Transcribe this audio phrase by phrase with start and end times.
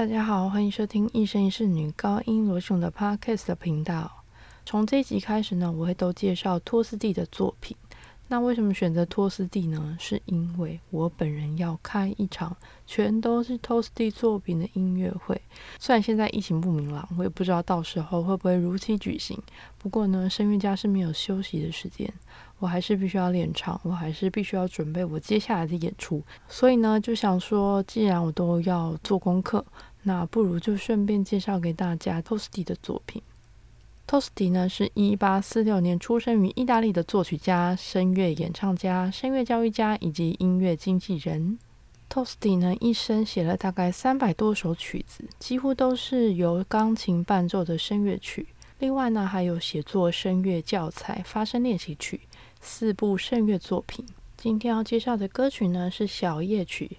[0.00, 4.24] 大家好，欢迎收听一生一世女高音罗雄的 Podcast 频道。
[4.64, 7.76] 从这一集开始呢，我会都介绍托斯蒂的作品。
[8.28, 9.96] 那为什么选择托斯蒂呢？
[10.00, 15.38] 是因为我本人要开一场全都是托斯蒂作品的音乐会。
[15.78, 19.36] 虽然现在疫情不明朗，我也不知道到时候会不会如期举行。
[19.76, 22.10] 不过呢，声乐家是没有休息的时间，
[22.60, 26.22] 我还是必须要练唱，我还是必须要准备我接下来的演出。
[26.48, 29.66] 所以呢，就想说，既然我都要做功课，
[30.02, 33.22] 那不如就顺便介绍给大家 t o s t i 的作品。
[34.06, 41.58] t o s t i 呢，是一八四六年出生于意大利的作曲家、声乐演唱家、声乐教育家以及音乐经纪人。
[42.08, 48.48] t o s t i 呢，一生写了大概三百多首曲子，几乎都是由钢琴伴奏的声乐曲。
[48.80, 52.22] 另外呢，还有写作声乐教材、发声练习曲
[52.60, 54.04] 四部声乐作品。
[54.36, 56.96] 今天要介绍的歌曲呢，是小夜曲。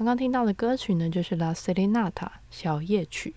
[0.00, 2.10] 刚刚听到的歌曲呢，就是《La Serenata》
[2.50, 3.34] 小夜曲。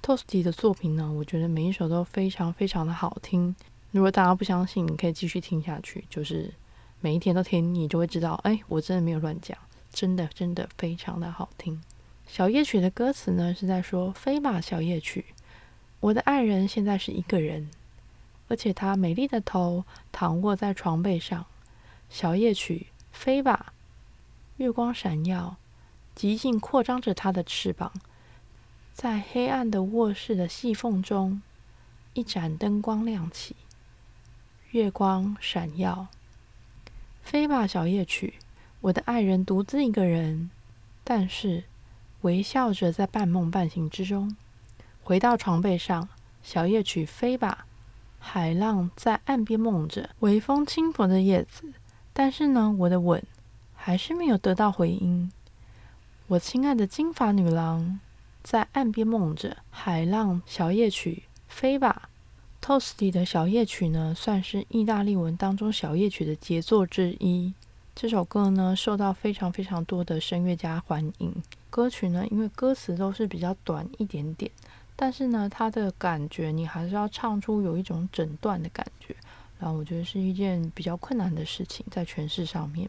[0.00, 3.56] ，Tosti 的作品呢，我觉得每一首都非常非常的好听。
[3.90, 6.54] 如果大家不相信，你可以继续听下去，就是
[7.00, 9.58] 每一天都听，你就会知道，哎，我真的没有乱讲，
[9.92, 11.82] 真的真的非常的好听。
[12.28, 15.24] 小夜曲的歌词呢，是在说：飞吧，小夜曲，
[15.98, 17.68] 我的爱人现在是一个人，
[18.46, 21.44] 而且他美丽的头躺卧在床背上。
[22.08, 23.72] 小夜曲，飞吧。
[24.58, 25.56] 月光闪耀，
[26.16, 27.92] 极尽扩张着它的翅膀，
[28.92, 31.40] 在黑暗的卧室的细缝中，
[32.12, 33.54] 一盏灯光亮起。
[34.72, 36.08] 月光闪耀，
[37.22, 38.34] 飞吧，小夜曲，
[38.80, 40.50] 我的爱人独自一个人，
[41.04, 41.62] 但是
[42.22, 44.36] 微笑着在半梦半醒之中，
[45.04, 46.08] 回到床背上，
[46.42, 47.64] 小夜曲飞吧。
[48.18, 51.72] 海浪在岸边梦着，微风轻拂着叶子，
[52.12, 53.22] 但是呢，我的吻。
[53.80, 55.30] 还是没有得到回音。
[56.26, 58.00] 我亲爱的金发女郎，
[58.42, 62.10] 在岸边梦着海浪小夜曲飞吧。
[62.60, 67.54] Tosti 的小夜曲呢，算是意大利文当中小夜曲的杰作之一。
[67.94, 71.34] 这首歌呢，受到非常非常多的声乐家欢迎。
[71.70, 74.50] 歌曲呢，因为歌词都是比较短一点点，
[74.96, 79.14] 但是呢，它的感觉你还是要唱出有一种整段的感觉。
[79.58, 82.88] 然后我觉得是一件比较困难的事情，在诠释上面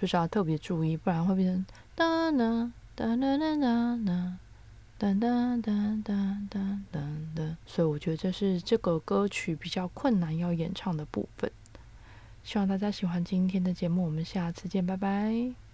[0.00, 1.66] 就是要特别注意，不然会变成
[1.96, 4.38] 哒啦哒啦啦哒啦
[4.96, 7.00] 哒哒哒哒哒
[7.34, 7.56] 哒。
[7.66, 11.50] 所以我觉得这是这个歌曲比较困难要演唱的部分。
[12.44, 15.67] 希望大家喜欢今天的节目，我们下次见，拜拜。